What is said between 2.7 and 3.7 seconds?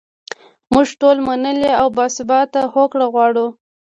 هوکړه غواړو.